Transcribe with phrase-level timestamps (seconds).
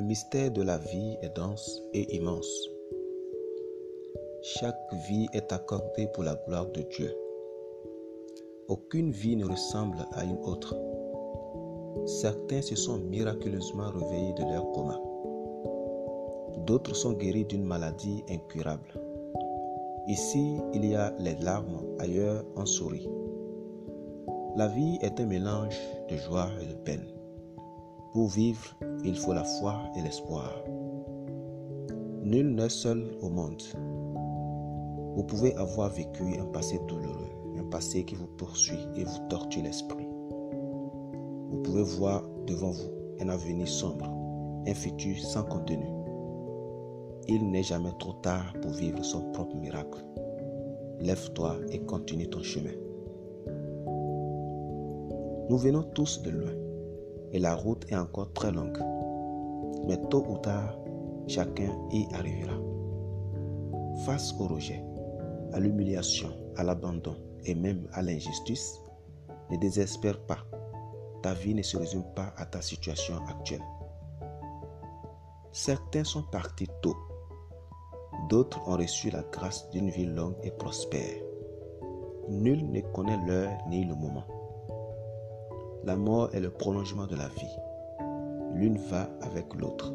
[0.00, 2.68] mystère de la vie est dense et immense.
[4.42, 7.14] Chaque vie est accordée pour la gloire de Dieu.
[8.68, 10.76] Aucune vie ne ressemble à une autre.
[12.06, 15.00] Certains se sont miraculeusement réveillés de leur coma.
[16.66, 19.00] D'autres sont guéris d'une maladie incurable.
[20.08, 23.08] Ici, il y a les larmes, ailleurs, on sourit.
[24.56, 25.78] La vie est un mélange
[26.10, 27.06] de joie et de peine.
[28.12, 30.50] Pour vivre, il faut la foi et l'espoir.
[32.22, 33.62] Nul n'est seul au monde.
[35.14, 39.62] Vous pouvez avoir vécu un passé douloureux, un passé qui vous poursuit et vous torture
[39.62, 40.08] l'esprit.
[41.50, 42.90] Vous pouvez voir devant vous
[43.20, 44.10] un avenir sombre,
[44.66, 45.86] un futur sans contenu.
[47.28, 50.02] Il n'est jamais trop tard pour vivre son propre miracle.
[51.00, 52.72] Lève-toi et continue ton chemin.
[55.50, 56.52] Nous venons tous de loin
[57.32, 58.78] et la route est encore très longue.
[59.86, 60.78] Mais tôt ou tard,
[61.26, 62.54] chacun y arrivera.
[64.04, 64.82] Face au rejet,
[65.52, 68.80] à l'humiliation, à l'abandon et même à l'injustice,
[69.50, 70.38] ne désespère pas.
[71.22, 73.62] Ta vie ne se résume pas à ta situation actuelle.
[75.52, 76.96] Certains sont partis tôt.
[78.28, 81.22] D'autres ont reçu la grâce d'une vie longue et prospère.
[82.28, 84.24] Nul ne connaît l'heure ni le moment.
[85.84, 87.56] La mort est le prolongement de la vie.
[88.54, 89.92] L'une va avec l'autre.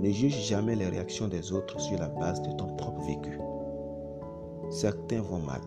[0.00, 3.38] Ne juge jamais les réactions des autres sur la base de ton propre vécu.
[4.70, 5.60] Certains vont mal,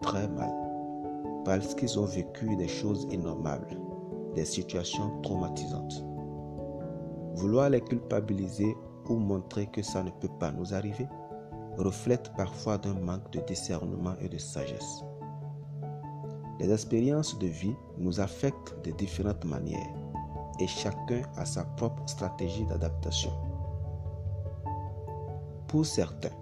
[0.00, 0.52] très mal,
[1.44, 3.76] parce qu'ils ont vécu des choses innommables,
[4.36, 6.04] des situations traumatisantes.
[7.34, 8.76] Vouloir les culpabiliser
[9.08, 11.08] ou montrer que ça ne peut pas nous arriver
[11.78, 15.04] reflète parfois d'un manque de discernement et de sagesse.
[16.60, 19.99] Les expériences de vie nous affectent de différentes manières
[20.60, 23.32] et chacun a sa propre stratégie d'adaptation.
[25.66, 26.36] Pour certains,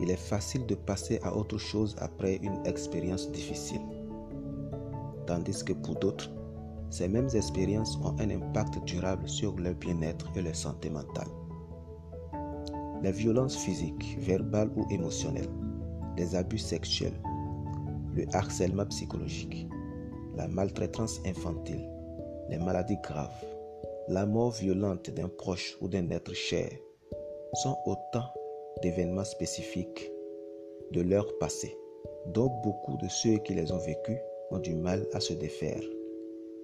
[0.00, 3.80] il est facile de passer à autre chose après une expérience difficile,
[5.26, 6.30] tandis que pour d'autres,
[6.90, 11.28] ces mêmes expériences ont un impact durable sur leur bien-être et leur santé mentale.
[13.02, 15.50] Les violences physiques, verbales ou émotionnelles,
[16.16, 17.20] les abus sexuels,
[18.14, 19.68] le harcèlement psychologique,
[20.36, 21.86] la maltraitance infantile,
[22.48, 23.44] les maladies graves,
[24.08, 26.68] la mort violente d'un proche ou d'un être cher
[27.54, 28.26] sont autant
[28.82, 30.10] d'événements spécifiques
[30.92, 31.76] de leur passé,
[32.26, 34.18] dont beaucoup de ceux qui les ont vécus
[34.50, 35.82] ont du mal à se défaire,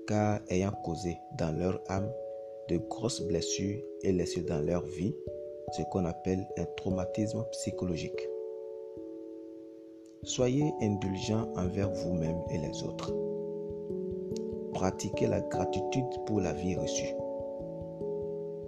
[0.06, 2.12] car ayant causé dans leur âme
[2.68, 5.14] de grosses blessures et laissé dans leur vie
[5.72, 8.28] ce qu'on appelle un traumatisme psychologique.
[10.24, 13.31] Soyez indulgents envers vous-même et les autres.
[14.82, 17.14] Pratiquez la gratitude pour la vie reçue.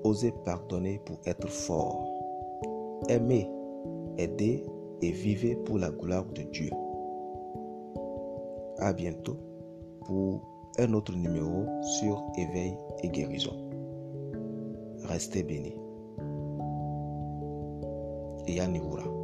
[0.05, 2.07] Osez pardonner pour être fort.
[3.09, 3.51] Aimez,
[4.17, 4.65] aidez
[5.03, 6.71] et vivez pour la gloire de Dieu.
[8.79, 9.37] À bientôt
[10.07, 10.41] pour
[10.79, 11.67] un autre numéro
[11.99, 13.69] sur éveil et guérison.
[15.09, 15.75] Restez bénis.
[18.47, 19.24] Et Yannivoura.